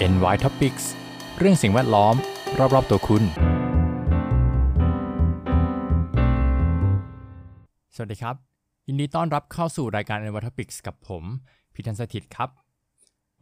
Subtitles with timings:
[0.00, 0.84] NY Topics
[1.38, 2.14] เรื่องสิ่งแวดล้อม
[2.74, 3.22] รอบ ๆ ตัวคุณ
[7.94, 8.36] สวัสดีครับ
[8.88, 11.24] ยินดีต้อนรับเข้าสู่รายการ NY Topics กับผม
[11.74, 12.50] พิทันสถิตครับ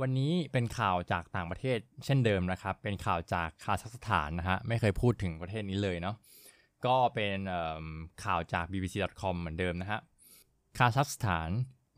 [0.00, 6.16] วันนี้เป็นข่าวจากต่างประเทศเช่นเดิมนะครับ เป็นข่าวจากคาซัคสถานนะฮะ ไม่เคยพูดถึงประเทศนี้เลยเนาะ
[6.86, 7.38] ก็เป็น
[8.24, 10.00] ข่าวจาก bbc.com เหมือนเดิมนะฮะ
[10.78, 11.50] คาซัคสถาน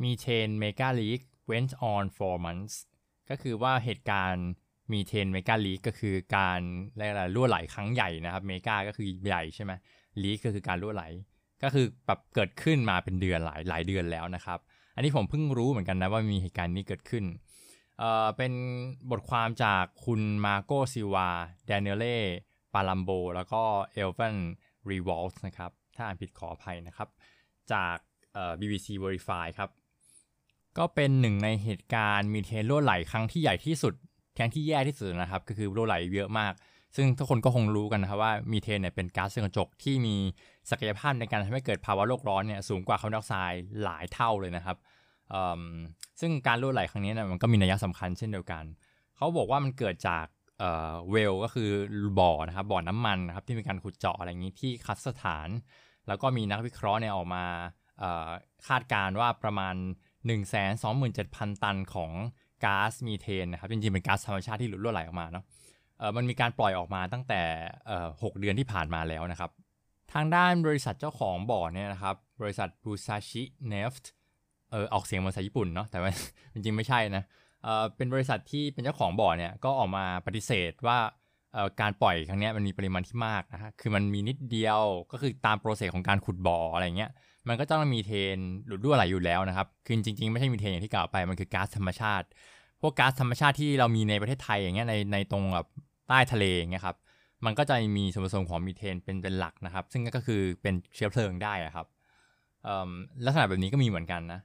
[0.03, 2.77] Methane mega-leak went on for months
[3.31, 4.49] ก็คือว่าเหตุการณ์
[4.93, 6.61] methane mega-leak ก็คือการ
[6.95, 9.73] อะไรรั่วไหลครั้งใหญ่นะครับ mega ก็คือใหญ่ใช่ไหม
[10.23, 11.05] leak ก็คือการรั่วไหล
[11.62, 14.59] ก็คือแบบเกิดขึ้นมาเป็นเดือนหลายหลายเดือนแล้วนะครับ
[14.95, 17.25] อันนี้ผมเพิ่งรู้เหมือนกันนะว่ามีเหตุการณ์นี้เกิดขึ้น
[17.98, 18.53] เอ่อเป็น
[19.11, 23.62] บทความจากคุณ Marco Silva Daniele Palumbo แล้วก็
[23.93, 24.37] เอลฟัน
[24.91, 27.09] รีวอลส์นะครับ ถ้าอ่านผิดขออภัยนะครับ
[27.73, 27.97] จาก
[28.34, 29.70] เอ่อ BBC Verify ครับ
[30.79, 33.95] ก็เป็นหนึ่งในเหตุการณ์มีเทนรั่วไหลครั้งที่ใหญ่ที่สุด
[34.39, 36.53] ครั้งที่แย่ที่สุดนะครับ ก็คือรั่วไหลเยอะมาก
[36.97, 40.17] ซึ่งทุกคนก็คงรู้กันนะครับว่ามีเทนเนี่ยเป็นก๊าซเรือนกระจกที่มี
[40.70, 44.77] ศักยภาพในการทำให้เกิดภาวะโลกร้อนเนี่ยสูงกว่าคาร์บอนไดออกไซด์หลายเท่าเลยนะครับ
[46.20, 48.65] ซึ่งการรั่วไหลครั้งนี้นะมันก็มีนัยสำคัญเช่นเดียวกัน
[49.17, 50.27] เขาบอกว่ามันเกิดจาก
[51.11, 51.70] เวลก็คือ
[52.20, 55.48] บ่อนะครับบ่อน้ำมันนะครับที่มีการขุดเจาะอะไรอย่างนี้ที่คัสถาน
[56.09, 57.45] แล้วก็มีนักวิเคราะห์เนี่ยออกมา
[58.67, 59.75] คาดการณ์ว่าประมาณ
[60.25, 62.12] 127,000 ตันของ
[62.64, 65.45] ก๊าซมีเทนนะครับจริงๆเป็นก๊าซธรรมชาติที่หลุดรั่วไหลออกมาเนาะ
[65.98, 67.42] เออมันมีการปล่อยออกมาตั้งแต่
[68.22, 69.50] หกเดือนที่ผ่านมาแล้วนะครับ
[70.12, 74.11] ทางด้านบริษัทเจ้าของบ่อเนี่ยนะครับ บริษัทบูซาชิเนฟต์
[74.70, 76.11] เออออกเสียงภาษาญี่ปุ่นเนาะแต่ว่า
[76.53, 77.25] จริงๆไม่ใช่นะ
[77.62, 80.98] เออเป็นบริษัทที่เป็นเจ้าของบ่อเนี่ยก็ออกมาปฏิเสธว่า
[81.81, 84.81] การปล่อยครั้งนี้มันมีปริมาณที่มากนะฮะคือมันมีนิดเดียว
[85.12, 87.11] ก็คือตามโปรเซสของการขุดบ่ออะไรเงี้ย
[87.49, 92.27] มันก็ต้องมีเทนหลุดรั่วไหลอยู่แล้วนะครับคือจริงๆ ไม่ใช่มีเทนอย่างที่กล่าวไปมันคือก๊าซธรรมชาติ
[92.81, 95.67] พวกก๊าซธรรมชาติที่เรามีในประเทศไทยอย่างเงี้ยในในตรงแบบ
[96.09, 96.97] ใต้ทะเลเงี้ยครับ
[97.45, 101.87] มันก็จะมีส่วนผสมของมีเทนเป็นเป็นหลักนะครับ ซึ่งก็คือเป็นเชื้อเพลิงได้ครับ
[103.25, 104.41] ลักษณะแบบนี้ก็มีเหมือนกันนะ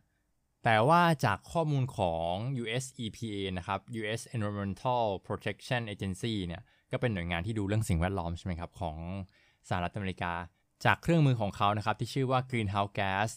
[0.64, 8.97] แต่ว่าจากข้อมูลของ US EPA นะครับ US Environmental Protection Agency เนี่ย ก็เป็นหน่วยงานที่ดูเรื่องสิ่งแวดล้อมใช่ไหมครับของ
[9.69, 10.34] สหรัฐอเมริกา
[10.85, 13.29] จากเครื่องมือของเขานะครับที่ชื่อว่า Greenhouse Gas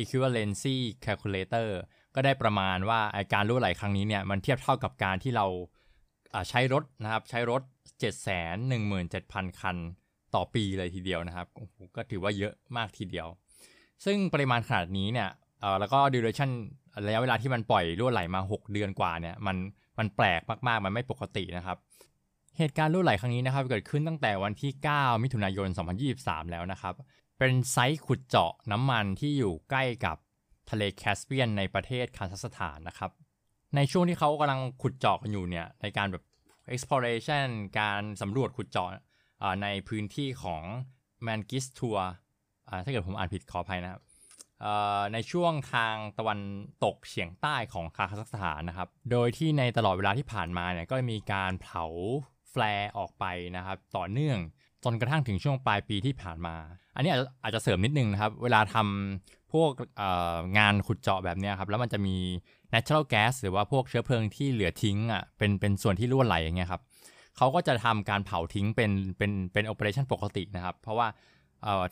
[0.00, 1.68] Equivalency Calculator
[2.14, 3.00] ก็ได้ประมาณว่า
[3.34, 5.46] การรั่วไหลครั้งนี้เนี่ยมันเทียบเท่ากับการที่เรา
[6.48, 7.62] ใช้รถนะครับใช้รถ
[8.80, 9.76] 717,000 คัน
[10.34, 11.46] ต่อปีเลยทีเดียวนะครับ
[11.96, 13.26] ก็ถือว่าเยอะมากทีเดียว
[14.04, 15.28] ซึ่งปริมาณขนาดนี้เนี่ย
[15.80, 16.50] แล้วก็ duration
[17.06, 19.56] ระยะเวลาที่มันปล่อยรั่วไหลมา 6 เดือนกว่าเนี่ยมัน
[19.98, 21.78] มันแปลกมากๆ มันไม่ปกตินะครับ
[22.58, 25.68] เหตุการณ์รั่วไหลครั้งนี้นะครับเกิดขึ้นตั้งแต่วันที่ 9 มิถุนายน
[26.10, 26.94] 2023 แล้วนะครับ
[27.38, 30.16] เป็นไซต์ขุดเจาะน้ำมันที่อยู่ใกล้กับ
[30.70, 33.10] ทะเลแคสเปียนในประเทศคาซัคสถานนะครับ
[33.76, 36.24] ในช่วงที่เขากำลังขุดเจาะกันอยู่เนี่ยในการแบบ
[36.74, 37.48] exploration
[37.80, 38.88] การสำรวจขุดเจาะ
[39.62, 40.62] ในพื้นที่ของ
[41.22, 41.96] Mangystau
[42.84, 44.02] ถ้าเกิดผมอ่านผิดขออภัยนะครับ
[45.12, 46.40] ในช่วงทางตะวัน
[46.84, 51.84] ตกเฉียงใต้ของคาซัคสถานนะครับ โดยที่ในตลอดเวลาที่ผ่านมาเนี่ยก็มีการเผา
[52.52, 53.24] flare ออกไป
[53.56, 54.38] นะครับ ต่อเนื่อง
[54.84, 56.56] จนกระทั่งถึงช่วงปลายปีที่ผ่านมา
[56.96, 59.70] อันนี้อาจจะเสริมนิดนึงนะครับ เวลาทำพวก
[60.58, 62.16] งานขุดเจาะแบบนี้ครับ แล้วมันจะมี
[62.74, 66.82] natural gas หรือว่าพวกเชื้อเพลิงที่เหลือทิ้งอะเป็นเป็นส่วนที่รั่วไหลอย่างเงี้ยครับ
[67.36, 71.08] เขาก็จะทำการเผาทิ้งเป็นเป็นเป็นโอเปอเรชั่นปกตินะครับ เพราะว่า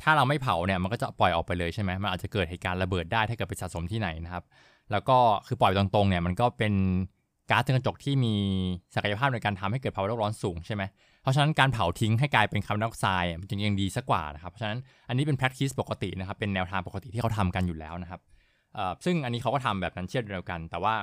[0.03, 4.45] ถ้าเราไม่เผาเนี่ยมันก็จะปล่อยออกไปเลยใช่ไหมมันอาจจะเกิดเหตุการณ์ระเบิดได้ถ้าเกิดไปสะสมที่ไหนนะครับ
[4.93, 6.75] แล้วก็คือปล่อยตรงๆเนี่ยมันก็เป็น
[7.51, 8.35] ก๊าซเรือนกระจกที่มี
[8.95, 10.83] ศักยภาพในการทำให้เกิดภาวะโลกร้อนสูงใช่ไหม
[11.23, 14.79] เพราะฉะนั้นการเผาทิ้งให้กลายเป็นคาร์บอนไดออกไซด์มันจึงยังดีสักกว่านะครับเพราะฉะนั้น
[15.09, 18.21] อันนี้เป็น practice ปกตินะครับเป็นแนวทางปกติที่เขาทำกันอยู่แล้วนะครับ
[19.05, 20.95] ซึ่งอันนี้เขาก็ทำแบบนั้นเช่นเดียวกัน แต่ว่า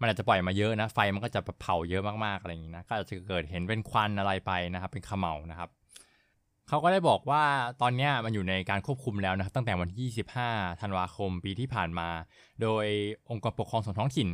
[0.00, 5.70] มันอาจจะปล่อยมาเยอะนะไฟมันก็จะเผาเยอะมากๆอะไรอย่างนี้นะก็อาจจะเกิดเห็นเป็นควันอะไรไปนะครับเป็นขมเหลานะครับ
[6.68, 7.42] เขาก็ได้บอกว่า
[7.82, 10.08] ตอนนี้มันอยู่ในการควบคุมแล้วนะครับตั้งแต่วันที่
[10.44, 12.08] 25 ธันวาคมปีที่ผ่านมา
[12.62, 12.86] โดย
[13.30, 14.28] องค์กรปกครองส่วนท้องถิ่น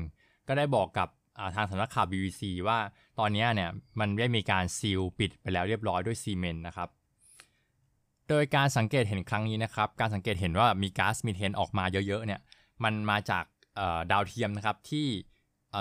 [0.48, 1.08] ก็ได้บอกกับ
[1.54, 2.78] ทางสำนักข่าว BBC ว่า
[3.18, 3.70] ตอนนี้เนี่ย
[4.00, 6.88] มันได้มีการซีลปิดไปแล้วเรียบร้อยด้วยซีเมนต์นะครับ
[8.28, 12.40] โดยการสังเกตเห็นครั้งนี้นะครับ การสังเกตเห็นว่ามีก๊าซมีเทนออกมาเยอะๆเนี่ย
[12.84, 13.44] มันมาจาก
[14.12, 15.06] ดาวเทียมนะครับที่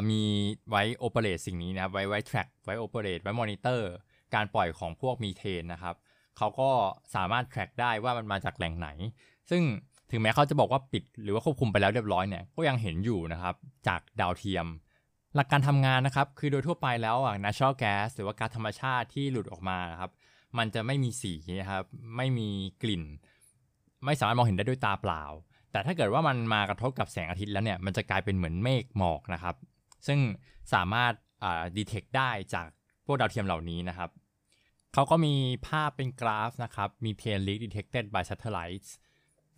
[0.09, 0.21] มี
[0.69, 3.89] ไว้ operate สิ่งนี้นะครับไว้ไว้ track ไว้ operate ไว้มอนิเตอร์
[4.35, 5.95] การปล่อยของพวกมีเทนนะครับ
[6.37, 6.69] เขาก็
[7.15, 8.87] สามารถ track ได้ว่ามันมาจากแหล่งไหน
[9.49, 9.61] ซึ่ง
[10.11, 13.55] ถึงแม้เขาจะบอกว่าปิดหรือว่าควบคุมไปแล้วเรียบร้อยเนี่ยก็ยังเห็นอยู่นะครับ
[13.87, 14.65] จากดาวเทียม
[15.35, 20.11] หลักการทำงานนะครับคือโดยทั่วไปแล้วอะ natural gas หรือว่าก๊าซธรรมชาติที่หลุดออกมาครับ
[20.57, 21.83] มันจะไม่มีสีนะครับ
[22.17, 22.49] ไม่มี
[22.81, 23.03] กลิ่น
[24.05, 25.23] ไม่สามารถมองเห็นได้ด้วยตาเปล่า
[25.71, 29.55] แต่ถ้าเกิดว่ามันมากระทบกับแสงอาทิตย์แล้วเนี่ยมันจะกลายเป็นเหมือนเมฆหมอกนะครับ
[30.07, 30.19] ซึ่ง
[30.73, 32.67] สามารถอ่าดีเทคได้จาก
[33.05, 34.09] พวกดาวเทียมเหล่านี้นะครับ
[34.93, 35.33] เขาก็มี
[35.67, 38.89] ภาพเป็นกราฟนะครับ มี Methane leak detected by satellites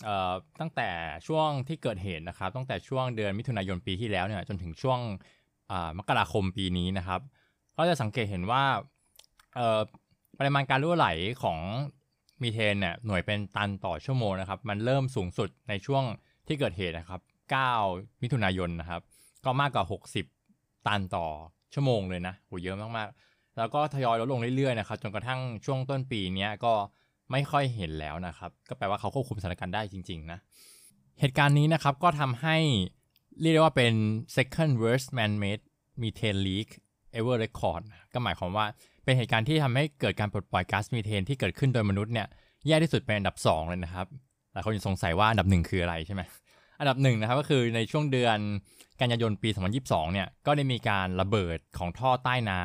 [0.03, 0.89] เอ่อตั้งแต่
[1.27, 4.99] ช่วงที่เกิดเหตุนะครับ ตั้งแต่ช่วงเดือนมิถุนายนปีที่แล้วเนี่ยจนถึงช่วง
[5.97, 7.21] มกราคมปีนี้นะครับ
[7.77, 8.63] ก็จะสังเกตเห็นว่า
[10.39, 11.07] ปริมาณการรั่วไหล
[11.43, 11.59] ของ
[12.41, 16.03] มีเทนเนี่ยหน่วยเป็นตันต่อชั่วโมงนะครับ มันเริ่มสูงสุดในช่วง
[16.47, 17.21] ที่เกิดเหตุนะครับ
[17.71, 19.01] 9 มิถุนายนนะครับ
[19.45, 19.85] ก็มากกว่า
[20.35, 21.27] 60 ตันต่อ
[21.73, 26.73] ชั่วโมงเลยนะโหเยอะมากๆ แล้วก็ทยอยลดลงเรื่อยๆนะครับ จนกระทั่งช่วงต้นปีนี้ก็
[27.31, 30.39] ไม่ค่อยเห็นแล้วนะครับ ก็แปลว่าเขาควบคุมสถานการณ์ได้จริง ๆ นะ
[31.19, 32.57] เหตุการณ์นี้นะครับก็ทำให้
[33.41, 33.93] เรียกได้ว่าเป็น
[34.37, 35.63] second worst man-made
[36.01, 36.69] methane leak
[37.17, 37.81] ever record
[38.13, 38.65] ก็หมายความว่า
[39.03, 42.27] เป็นเหตุการณ์ที่ทำให้เกิดการปลดปล่อยก๊าซมีเทนที่เกิดขึ้นโดยมนุษย์เนี่ย
[42.67, 44.07] แย่ที่สุดเป็นอันดับ 2 เลยนะครับ
[44.53, 46.21] หลายคนยังสงสัยว่าอันดับหนึ่งคืออะไรใช่ไหม
[46.79, 48.37] อันดับหนึ่งนะครับก็คือในช่วงเดือน
[49.01, 49.49] กันยายนปี
[49.81, 52.63] 2022 เนี่ยก็ได้มีการระเบิดของท่อใต้น้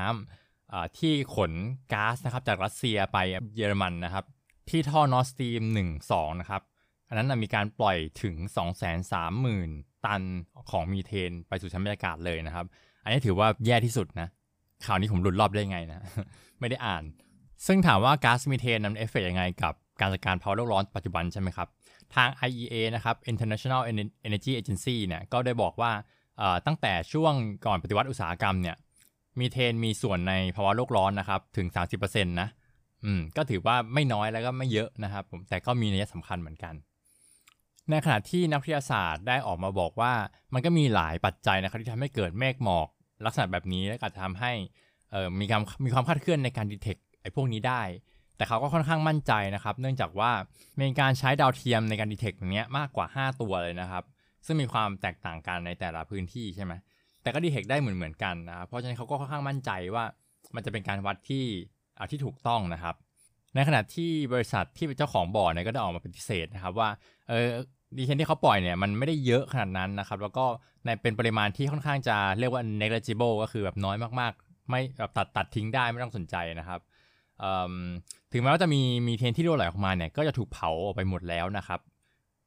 [0.49, 1.53] ำที่ขน
[1.93, 3.19] ก๊าซนะครับจากรัสเซียไป
[3.57, 4.25] เยอรมันนะครับ
[4.71, 6.63] ที่ท่อนอสตีม 1 2 นะครับ
[7.09, 8.37] อันนั้นมีการปล่อยถึง
[9.13, 10.22] 230,000 ตัน
[10.70, 12.66] ของมีเทนไปสู่ชั้นบรรยากาศเลยนะครับ
[13.04, 14.28] อันนี้ถือว่าแย่ที่สุดนะ
[14.87, 15.99] ข่าวนี้ผมหลุดรอบได้ไงนะ
[16.60, 17.04] ไม่ได้อ่าน
[17.66, 21.69] ซึ่งถามว่าก๊าซมีเทนนั้นเอฟเฟกยังไงกับการจัดการภาวะโลกร้อนปัจจุบันใช่ไหมครับ
[22.14, 23.82] ทาง IEA นะครับ International
[24.26, 25.93] Energy Agency เนี่ยก็ได้บอกว่า
[26.66, 27.32] ตั้งแต่ช่วง
[27.66, 28.76] ก่อนปฏิวัติอุตสาหกรรมเนี่ย
[29.40, 31.66] มีเทนมีส่วนในภาวะโลกร้อนนะครับถึง
[31.99, 32.49] 30%นะ
[33.04, 36.75] อืมก็ถือว่าไม่น้อยแล้วก็ไม่เยอะนะครับผมแต่ก็มีนัยสำคัญเหมือนกัน
[37.90, 40.12] ในขณะที่นักวิทยาศาสตร์ได้ออกมาบอกว่า
[40.55, 42.88] มันก็มีหลายปัจจัยนะครับที่ทำให้เกิดเมฆหมอก
[43.26, 44.52] ลักษณะแบบนี้และอาจจะทำให้
[45.40, 47.82] มีความมีความคาดเคลื่อนในการดีเทคไอ้พวกนี้ได้
[48.37, 50.31] แต่เขาก็ค่อนข้างมั่นใจนะครับ เนื่องจากว่า
[50.79, 54.05] มีการใช้ดาวเทียมในการดีเทคตรงนี้มากกว่า 5 ตัวเลยนะครับ
[54.46, 56.73] ซึ่งมีความแตกต่างกันในแต่ละพื้นที่ใช่ไหม
[57.23, 60.05] แต่ก็ดีเทคได้เหมือนเหมือนกันนะครับเพราะฉะนั้นเขาก็ค่อนข้างมั่นใจว่า
[60.55, 61.44] มันจะเป็นการวัดที่
[62.11, 62.94] ที่ถูกต้องนะครับ
[63.54, 66.88] ในขณะที่บริษัทที่เป็นเจ้าของบ่อเนี่ยก็ได้ออกมาปฏิเสธนะครับว่า
[67.28, 67.49] เออ
[67.99, 70.44] ดีเทนที่เขาปล่อยเนี่ยมันไม่ได้เยอะขนาดนั้นนะครับ แล้วก็
[70.84, 76.81] ในเป็นปริมาณที่ค่อนข้างจะเรียกว่า negligible ก็คือแบบน้อยมากๆ ไม่แบบตัดตัดทิ้งได้ไม่ต้องสนใจนะครับ
[78.32, 81.81] ถึงแม้ว่าจะมีมีเทนที่รั่วไหลออกมาเนี่ยก็จะถูกเผาออกไปหมดแล้วนะครับ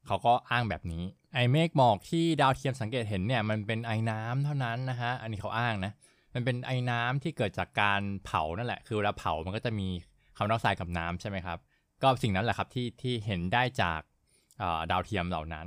[0.06, 1.02] เขาก็อ้างแบบนี้
[1.34, 5.92] ไอเมฆหมอกที่ดาวเทียมสังเกตเห็นเนี่ยมันเป็นไอน้ำเท่านั้นนะฮะอันนี้เขาอ้างนะ
[6.34, 9.88] มันเป็นไอน้ำที่เกิดจากการเผานั่นแหละ คือเวลาเผามันก็จะมี
[10.36, 11.58] คาร์บอนไดออกไซด์กับน้ำใช่ไหมครับ
[12.02, 14.00] ก็สิ่งนั้นแหละครับที่ที่เห็นได้จาก
[14.90, 15.66] ดาวเทียมเหล่านั้น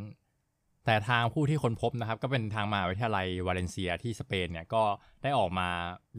[0.86, 4.84] แต่ทางผู้ที่ค้นพบนะครับ ก็เป็นทางมหาวิทยาลัยวาเลนเซียที่สเปนเนี่ยก็
[5.24, 5.68] ได้ออกมา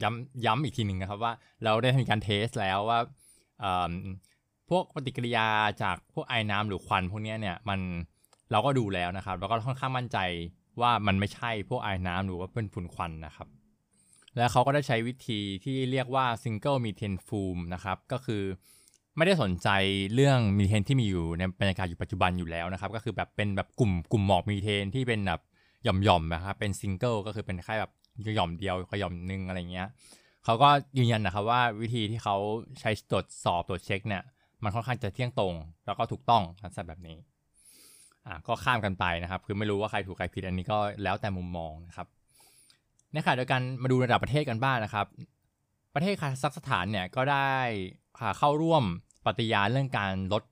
[0.03, 1.33] ย้ำย้ำอีกทีหนึ่งนะครับว่า
[1.65, 3.01] เราได้มีการเทสแล้วว่า
[4.71, 5.47] พวกปฏิกิริยา
[5.83, 7.81] จากพวกไอ้น้ำหรือควันพวกนี้เนี่ยมัน
[8.51, 10.19] เราก็ดูแล้วนะครับ แล้วก็ค่อนข้างมั่นใจ
[10.81, 13.49] ว่ามันไม่ใช่พวกไอ้น้ำหรือว่าเป็นฝุ่นควันนะครับ
[14.37, 18.43] แล้วเขาก็ได้ใช้วิธีที่เรียกว่า single methane plume นะครับ ก็คือ
[19.17, 19.69] ไม่ได้สนใจ
[20.15, 25.41] เรื่องมีเทนที่มีอยู่ในบรรยากาศอยู่ปัจจุบันอยู่แล้วนะครับ ก็คือแบบเป็นแบบกลุ่มกลุ่มหมอกมีเทนที่เป็นแบบ
[25.85, 27.93] หย่อมๆนะครับเป็นซิงเกิลก็คือเป็นแค่แบบ
[28.35, 29.89] หย่อมเดียวก็หย่อมหนึ่งอะไรเงี้ย
[30.45, 30.69] เขาก็
[30.99, 32.37] ยืนยันนะครับว่าวิธีที่เขา
[32.81, 34.23] ใช้ตรวจสอบตรวจเช็คเนี่ย
[34.63, 35.55] มันค่อนข้างจะเที่ยงตรง
[35.87, 37.17] แล้วก็ถูกต้องลักษณะแบบนี้
[38.27, 42.07] อ่าก็ข้ามกันไปนะครับ คือไม่รู้ว่าใครถูกใครผิดอันนี้ก็แล้วแต่มุมมองนะครับ
[43.13, 45.07] ในขณะเดียวกันมาดูระดับประเทศกันบ้างนะครับ
[45.95, 47.51] ประเทศคาซัคสถานเนี่ยก็ได้
[48.39, 48.85] เข้าร่วม
[49.27, 50.43] ปฏิญาณเรื่องการลด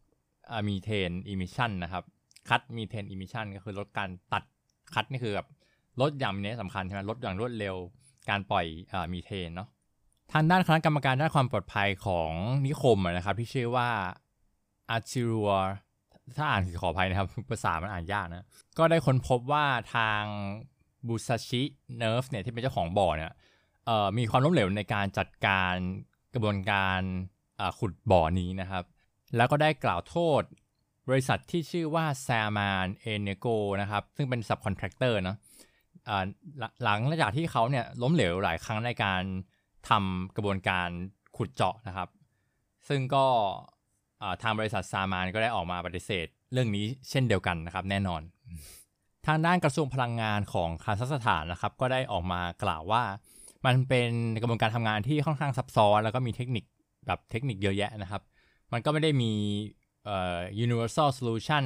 [0.68, 2.04] methane emission นะครับ
[2.48, 4.42] cut methane emission ก็คือลดการตัด
[4.94, 5.48] cut นี่คือแบบ
[6.00, 7.76] ลดอย่างนี้สำคัญใช่ไหมลดอย่างรวดเร็ว
[8.30, 9.68] การปล่อยอมีเทนเนาะ
[10.32, 12.30] ทางด้านคณะกรรมการด้านความปลอดภัยของ
[12.66, 13.88] นิคมนะครับ ที่ชื่อว่า
[14.90, 15.50] Atyrau
[16.36, 18.46] ถ้าอ่านขออภัยนะครับภาษามันอ่านยากนะ
[18.78, 20.22] ก็ได้ค้นพบว่าทาง
[21.06, 23.32] Buzachi Neft เนี่ยที่เป็นเจ้าของบ่อเนี่ย
[24.18, 25.74] มีความล้มเหลวในการจัดการ
[26.34, 27.00] กระบวนการ
[27.78, 28.84] ขุดบ่อนี้นะครับ
[29.36, 30.42] แล้วก็ได้กล่าวโทษ
[31.08, 33.46] บริษัทที่ชื่อว่า Zaman Energo
[33.80, 35.36] นะครับ ซึ่งเป็น subcontractor เนาะ
[36.84, 39.22] หลังจากที่เขาเนี่ยล้มเหลวหลายครั้งในการ
[39.88, 40.88] ทำกระบวนการ
[41.36, 42.08] ขุดเจาะนะครับ
[42.88, 43.26] ซึ่งก็
[44.42, 48.22] ทางบริษัทซามานก็ได้ออกมาปฏิเสธเรื่องนี้เช่นเดียวกันนะครับ แน่นอน
[49.26, 53.02] ทางด้านกระทรวงพลังงานของคาซัคสถานนะครับ ก็ได้ออกมากล่าวว่า
[53.66, 54.10] มันเป็น
[54.40, 56.64] กระบวนการทำงานที่ค่อนข้างซับซ้อน แล้วก็มีเทคนิค
[57.06, 58.22] แบบเทคนิคเยอะแยะนะครับ
[58.72, 59.32] มันก็ไม่ได้มี
[60.04, 61.64] เอ่อ universal solution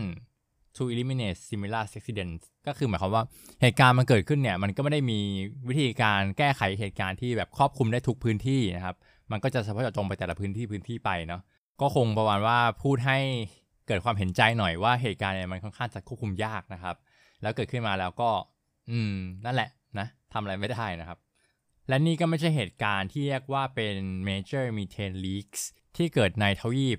[0.77, 3.25] to eliminate similar accidents ก็คือหมายความว่า
[3.63, 5.21] เหตุการณ์มันเกิดขึ้นเนี่ย มันก็ไม่ได้มี
[5.69, 8.97] วิธีการแก้ไขเหตุการณ์ที่แบบครอบคลุมได้ทุกพื้นที่นะครับ
[9.31, 11.43] มันก็จะเฉพาะเจาะจงไปแต่ละพื้นที่พื้นที่ไปเนาะ
[11.81, 13.19] ก็คงประมาณว่าพูดให้
[13.87, 16.97] เกิดความเห็นใจหน่อยว่าเหตุการณ์เนี่ยมันค่อนข้างจะควบคุมยากนะครับ
[17.43, 18.31] แล้วเกิดขึ้นมาแล้วก็
[18.91, 21.19] อืม นั่นแหละนะทำอะไรไม่ได้นะครับ
[21.89, 23.95] และนี่ก็ไม่ใช่เหตุการณ์ที่เรียกว่าเป็น
[24.29, 25.63] major methane leaks
[25.97, 26.99] ที่เกิดในทวีป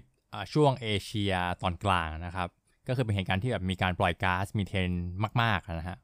[0.53, 2.49] ช่วงเอเชียตอนกลางนะครับ
[2.87, 4.89] ก็คือเป็นเหตุการณ์ที่แบบมีการปล่อยก๊าซมีเทน
[5.41, 5.97] มาก ๆ นะฮะ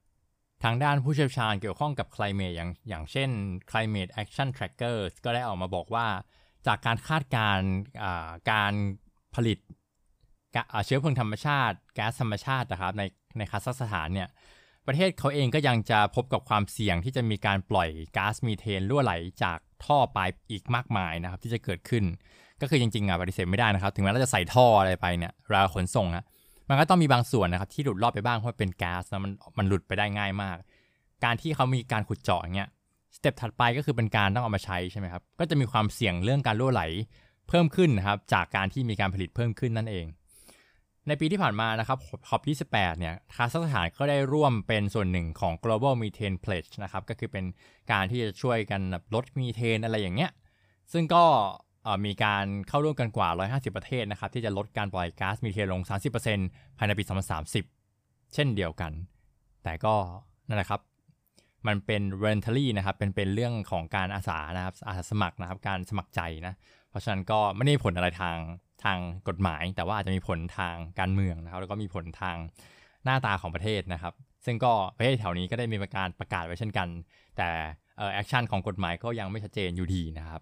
[0.63, 3.29] ทางด้านผู้เชี่ยวชาญเกี่ยวข้องกับ climate อย่างอย่างเช่น
[3.71, 6.07] climate action trackers ก็ได้ออกมาบอกว่า
[6.67, 7.69] จากการคาดการณ์
[8.51, 8.73] การ
[9.35, 9.57] ผลิต
[10.85, 13.03] เชื้อเพลิงธรรมชาติ แก๊สธรรมชาตินะครับใน
[13.39, 14.27] ในคาซัคสถานเนี่ย
[14.87, 22.03] ประเทศเขาเองก็ยังจะพบกับความเสี่ยงที่จะมีการปล่อยก๊าซมีเทนรั่วไหลจากท่อปลายอีกมากมายนะครับที่จะเกิดขึ้น
[22.61, 26.23] ก็คือจริงๆอะปฏิเสธไม่ได้นะครับ ถึงแม้เราจะใส่ท่ออะไรไปเนี่ยราขนส่งอะ
[26.69, 30.57] มันก็ต้องมีบางส่วนนะครับที่หลุดรอดไปบ้างเพราะเป็นแก๊สนะมันมันหลุดไปได้ง่ายมาก
[31.23, 32.69] การที่เขามีการขุดเจาะอย่างเงี้ย
[33.15, 36.83] สเต็ปถัดไปก็คือเป็นการต้องเอามาใช้ใช่ไหมครับก็จะมีความเสี่ยงเรื่องการรั่วไหล
[37.49, 40.05] เพิ่มขึ้นนะครับจากการที่มีการผลิตเพิ่มขึ้นนั่นเอง
[41.09, 41.97] ในปีที่ผ่านมานะครับ
[42.27, 47.45] ขอบ28เนี่ยคาซัคสถานก็ได้ร่วมเป็นส่วนหนึ่งของ global methane pledge นะครับ ก็คือเป็น
[47.91, 48.81] การที่จะช่วยกัน
[49.15, 50.31] ลดมีเทนอะไรอย่างเงี้ย
[50.93, 51.23] ซึ่งก็
[52.05, 55.81] มีการเข้าร่วมกันกว่า 150 ประเทศนะครับ ที่จะลดการปล่อยก๊าซมีเทนลง
[56.29, 57.03] 30%ภายในปี
[57.69, 58.91] 2030 เช่นเดียวกัน
[59.63, 59.95] แต่ก็
[60.47, 60.81] นั่นแหละครับ
[61.67, 66.53] มันเป็น voluntary นะครับ เป็นเป็นเรื่องของการอาสานะครับ อาสาสมัครนะครับ การสมัครใจนะ
[66.89, 68.37] เพราะฉะนั้นก็ไม่ได้ผลอะไรทาง
[68.83, 72.37] ทางกฎหมาย แต่ว่าอาจจะมีผลทางการเมืองนะครับแล้วก็มีผลทาง
[73.03, 74.13] หน้าตาของประเทศนะครับ
[74.45, 76.87] ซึ่งก็ประเทศแถวนี้ก็ได้มีการประกาศไว้เช่นกัน
[77.37, 77.49] แต่
[78.13, 80.41] action ของกฎหมายก็ยังไม่ชัดเจนอยู่ดีนะครับ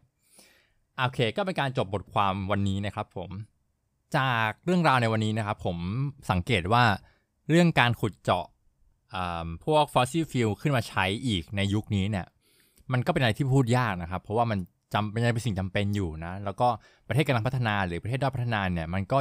[0.98, 3.30] โอเค ก็เป็นการจบบทความวันนี้นะครับผม
[4.18, 5.78] จากเรื่องราวในวันนี้นะครับผม
[6.32, 6.84] สังเกตว่า
[7.50, 8.46] เรื่องการขุดเจาะ
[9.66, 12.26] พวก fossil fuel ขึ้นมาใช้อีกในยุคนี้เนี่ย
[12.92, 14.60] มันก็เป็นอะไรที่พูดยากนะครับ เพราะว่ามัน
[14.94, 16.68] จำเป็นยังเป็นสิ่งจำเป็นอยู่นะ แล้วก็
[17.08, 19.18] ประเทศกำลังพัฒนาหรือประเทศด้อยพัฒนาเนี่ย มันก็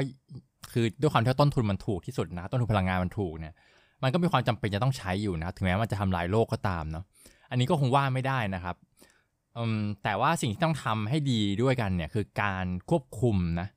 [0.73, 3.55] คือด้วยความที่ต้นทุนมันถูกที่สุดนะ ต้นทุนพลังงานมันถูกเนี่ย
[4.03, 7.05] มันก็มีความจำเป็นจะต้องใช้อยู่นะ ถึงแม้มันจะทำลายโลกก็ตามเนาะ
[7.51, 8.77] อันนี้ก็คงว่าไม่ได้นะครับ
[10.05, 13.69] แต่ว่าสิ่งที่ต้องทำให้ดีด้วยกันเนี่ยคือการควบคุมนะ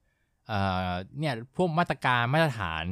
[1.19, 2.83] เนี่ยพวกมาตรการมาตรฐาน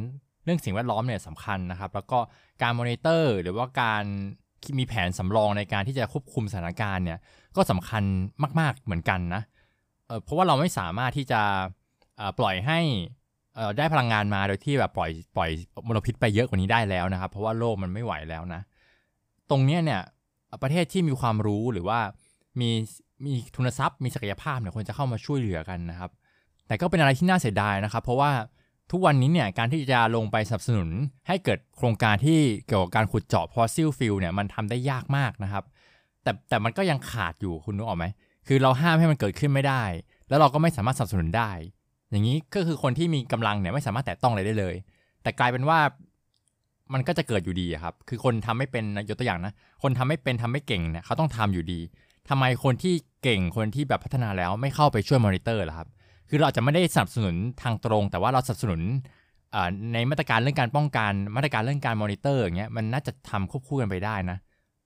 [0.43, 2.19] เรื่องสิ่งแวดล้อมเนี่ยสำคัญนะครับ แล้วก็
[2.61, 4.03] การมอนิเตอร์หรือว่าการ
[4.79, 7.19] มีแผนสำรองในการที่จะควบคุมสถานการณ์เนี่ย
[7.55, 8.03] ก็สำคัญ
[8.59, 9.41] มาก ๆเหมือนกันนะ
[10.23, 11.41] เพราะว่าเราไม่สามารถที่จะ
[12.39, 12.79] ปล่อยให้
[13.77, 15.49] ได้พลังงานมาโดยที่แบบปล่อยปล่อย
[15.87, 18.61] มลพิษไปเยอะกว่านี้ได้แล้วนะครับ เพราะว่าโลกมันไม่ไหวแล้วนะ
[19.49, 20.01] ตรงนี้เนี่ย
[20.63, 21.99] ประเทศที่มีความรู้หรือว่า
[22.59, 22.69] มี
[23.25, 26.11] มีทุนทรัพย์มีศักยภาพเนี่ยควรจะเข้ามาช่วยเหลือกันนะครับ
[26.67, 28.31] แต่ก็เป็นอะไรที่น่าเสียดายนะครับ เพราะว่า
[28.91, 30.89] ทุกวันนี้เนี่ยการที่จะลงไปสนับสนุน
[31.27, 35.63] ให้เกิดโครงการที่เกี่ยวกับการขุดเจาะ fossil fuel เนี่ยมันทำได้ยากมากนะครับ
[36.27, 38.05] แต่แต่มันก็ยังขาดอยู่คุณนึกออกไหม
[38.47, 39.83] คือเราห้ามให้มันเกิดขึ้นไม่ได้
[40.29, 41.51] แล้วเราก็ไม่สามารถสนับสนุนได้
[42.11, 44.75] อย่างนี้ก็คือคนที่มีกำลังเนี่ยไม่สามารถแตะต้องอะไรได้เลย
[45.23, 45.79] แต่กลายเป็นว่า
[46.93, 49.53] มันก็จะเกิดอยู่ดีครับ คือคนทำไม่เป็นยกตัวอย่างนะ
[49.83, 51.79] คนทำไม่เป็นทำไม่เก่งเนี่ยเขาต้องทำอยู่ดี
[52.29, 52.93] ทำไมคนที่
[53.23, 55.87] เก่งคนที่แบบพัฒนาแล้วไม่เข้าไปช่วยมอนิเตอร์ล่ะครับ
[56.29, 58.81] คือเราอาจจะไม่ได้สนับสนุนทางตรง แต่ว่าเราสนับสนุน
[59.93, 64.37] ในมาตรการเรื่องการป้องกันมาตรการเรื่องการมอนิเตอร์อย่างเงี้ยมันน่าจะทำควบคู่กันไปได้นะ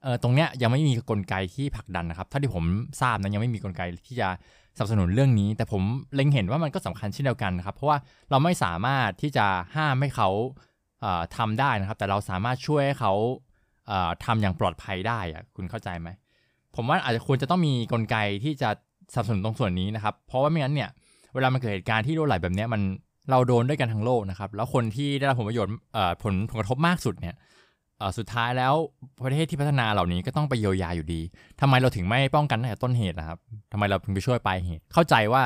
[0.03, 2.63] เออตรงเนี้ยยังไม่มีกลไกที่ผลักดันนะครับถ้าที่ผม
[3.01, 4.29] ทราบนะยังไม่มีกลไกที่จะ
[4.77, 5.84] สนับสนุนเรื่องนี้ แต่ผม
[6.15, 7.98] เล็งเห็นว่ามันก็สำคัญเช่นเดียวกันนะครับ เพราะว่า
[8.29, 10.29] เราไม่สามารถที่จะห้ามให้เขา
[11.38, 13.13] ทำได้นะครับ แต่เราสามารถช่วยให้เขา
[14.25, 16.10] ทำอย่างปลอดภัยได้อะคุณเข้าใจไหม
[16.75, 18.70] ผมว่าอาจจะควรจะต้องมีกลไกที่จะ
[19.13, 20.89] สนับสนุนตรงส่วนนี้นะครับ เพราะว่าไม่งั้นเนี่ย
[21.34, 22.81] เวลามันเกิดเหตุการณ์ที่รั่วไหลแบบนี้มัน
[23.31, 25.74] เราโดนด้วยกันทั้งโลกนะครับ แล้วคนที่ได้รับผลประโยชน์
[26.24, 27.36] ผลผลกระทบมากสุดเนี่ย
[28.17, 28.74] สุดท้ายแล้ว
[29.24, 31.22] ประเทศที่พัฒนาเหล่านี้ก็ต้องไปเยียวยาอยู่ดี
[31.62, 33.39] ทำไมเราถึงไม่ป้องกันตั้งแต่ต้นเหตุนะครับ
[33.72, 35.43] ทำไมเราถึงไปช่วยปลายเหตุ เข้าใจว่า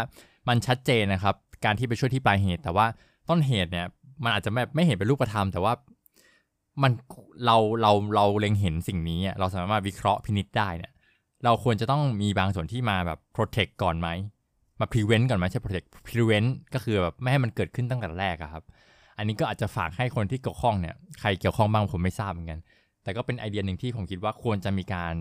[0.47, 1.35] มันชัดเจนนะครับ
[1.65, 2.85] การที่ไปช่วยที่ปลายเหตุ แต่ว่า
[3.29, 3.87] ต้นเหตุเนี่ย
[4.23, 5.73] มันอาจจะไม่ไม่เห็นเป็นรูปธรรม แต่ว่า
[6.83, 6.91] มัน
[7.45, 10.91] เราเราเราเล็งเห็นสิ่งนี้เราสามารถวิเคราะห์พินิจได้เนี่ย
[11.45, 14.09] เราควรจะต้องมีบางส่วนที่มาแบบ protect ก่อนไหม
[14.79, 18.63] มา prevent ก่อนไหมใช่ protect prevent ก็คือแบบไม่ให้มันเกิดขึ้นตั้งแต่แรกครับ
[19.17, 22.59] อันนี้ก็อาจจะฝากให้คนที่เกี่ยวข้องเนี่ยใครเกี่ยวข้องบ้างผมไม่ทราบเหมือนกัน
[23.03, 25.13] แต่ก็เป็นไอเดียหนึ่งที่ผมคิดว่าควรจะมีการ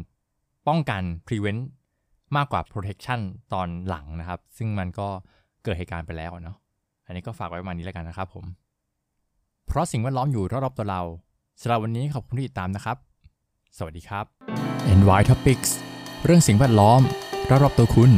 [0.68, 1.62] ป้องกัน prevent
[2.36, 3.20] มากกว่า protection
[3.52, 5.08] ตอนหลังนะครับ ซึ่งมันก็
[5.64, 6.56] เกิดเหตุการณ์ไปแล้วเนาะ
[7.06, 8.44] อันนี้ก็ฝากไว้ประมาณนี้แล้วกันนะครับผม
[9.66, 11.02] เพราะสิ่งแวดล้อมอยู่รอบๆตัวเรา
[11.60, 12.96] สำหรับวันนี้ขอบคุณที่ติดตามนะครับ
[13.78, 14.24] สวัสดีครับ
[14.98, 15.70] NY Topics
[16.24, 17.00] เรื่องสิ่งแวดล้อม
[17.50, 18.12] รอบๆตัวคุณ